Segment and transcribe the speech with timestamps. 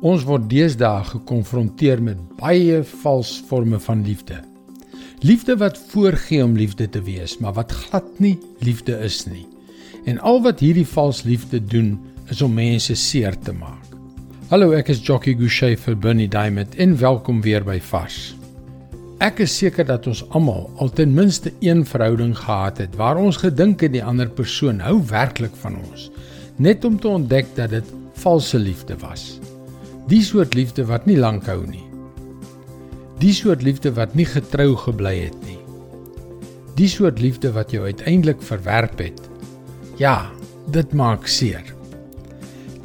[0.00, 4.38] Ons word deesdae gekonfronteer met baie vals forme van liefde.
[5.20, 9.44] Liefde wat voorgee om liefde te wees, maar wat glad nie liefde is nie.
[10.08, 11.98] En al wat hierdie vals liefde doen,
[12.32, 13.92] is om mense seer te maak.
[14.48, 18.32] Hallo, ek is Jockey Gouchee vir Bernie Diamond en welkom weer by Vars.
[19.20, 23.42] Ek is seker dat ons almal al ten minste een verhouding gehad het waar ons
[23.44, 26.08] gedink het die ander persoon hou werklik van ons,
[26.56, 29.34] net om te ontdek dat dit valse liefde was.
[30.10, 31.84] Die soort liefde wat nie lank hou nie.
[33.22, 35.60] Die soort liefde wat nie getrou gebly het nie.
[36.74, 39.20] Die soort liefde wat jou uiteindelik verwerp het.
[40.02, 40.32] Ja,
[40.74, 41.62] dit maak seer.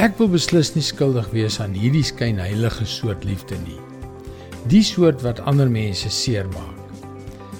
[0.00, 3.76] Ek wil beslis nie skuldig wees aan hierdie skynheilige soort liefde nie.
[4.72, 7.04] Die soort wat ander mense seermaak.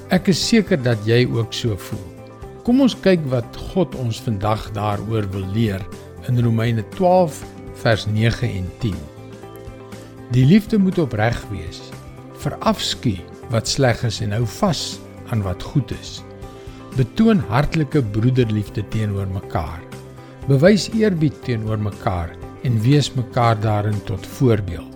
[0.09, 2.09] Ek is seker dat jy ook so voel.
[2.65, 5.85] Kom ons kyk wat God ons vandag daaroor wil leer
[6.33, 7.45] in Romeine 12
[7.85, 9.10] vers 9 en 10.
[10.31, 11.81] Die liefde moet opreg wees.
[12.39, 13.19] Verafskie
[13.51, 15.01] wat sleg is en hou vas
[15.35, 16.21] aan wat goed is.
[16.95, 19.81] Betoon hartlike broederliefde teenoor mekaar.
[20.47, 22.31] Bewys eerbied teenoor mekaar
[22.63, 24.95] en wees mekaar daarin tot voorbeeld.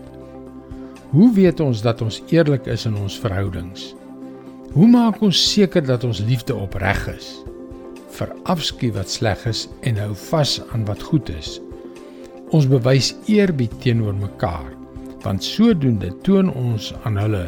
[1.10, 3.90] Hoe weet ons dat ons eerlik is in ons verhoudings?
[4.70, 7.32] Hoe maak ons seker dat ons liefde opreg is?
[8.14, 11.58] Verafskie wat sleg is en hou vas aan wat goed is.
[12.55, 14.83] Ons bewys eerbied teenoor mekaar
[15.25, 17.47] want sodoende toon ons aan hulle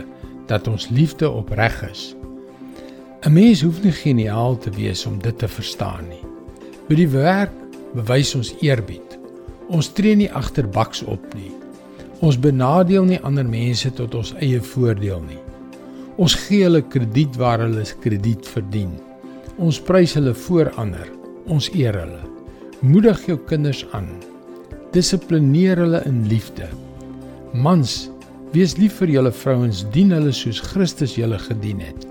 [0.51, 2.15] dat ons liefde opreg is.
[3.27, 6.23] 'n Mens hoef nie geniaal te wees om dit te verstaan nie.
[6.89, 7.53] By die werk
[7.95, 9.19] bewys ons eerbied.
[9.69, 11.51] Ons tree nie agterbaks op nie.
[12.21, 15.43] Ons benadeel nie ander mense tot ons eie voordeel nie.
[16.17, 18.95] Ons gee hulle krediet waar hulle krediet verdien.
[19.59, 21.11] Ons prys hulle voor ander.
[21.47, 22.23] Ons eer hulle.
[22.81, 24.09] Moedig jou kinders aan.
[24.93, 26.69] Dissiplineer hulle in liefde.
[27.57, 28.11] Mans,
[28.53, 32.03] wees lief vir julle vrouens, dien hulle soos Christus julle gedien het.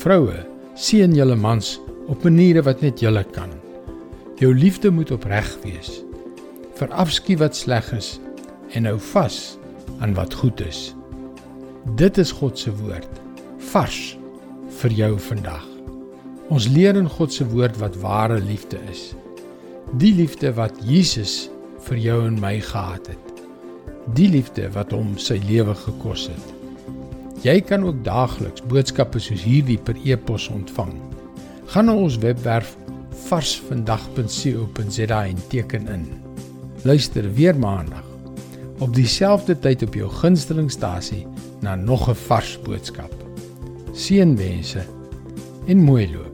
[0.00, 0.38] Vroue,
[0.80, 1.74] seën julle mans
[2.08, 3.52] op maniere wat net julle kan.
[4.40, 5.98] Jou liefde moet opreg wees.
[6.78, 8.14] Verafskiet wat sleg is
[8.72, 9.58] en hou vas
[10.00, 10.94] aan wat goed is.
[12.00, 13.20] Dit is God se woord,
[13.74, 14.00] vars
[14.80, 15.66] vir jou vandag.
[16.48, 19.10] Ons leer in God se woord wat ware liefde is.
[20.00, 21.50] Die liefde wat Jesus
[21.90, 23.31] vir jou en my gehad het
[24.16, 26.46] die liefde wat hom sy lewe gekos het.
[27.42, 30.92] Jy kan ook daagliks boodskappe soos hierdie per e-pos ontvang.
[31.72, 32.76] Gaan na ons webwerf
[33.26, 36.06] varsvandag.co.za en teken in.
[36.82, 38.06] Luister weer maandag
[38.82, 41.26] op dieselfde tyd op jou gunstelingstasie
[41.62, 43.14] na nog 'n vars boodskap.
[43.92, 44.82] Seënwense
[45.66, 46.31] en mooi loop.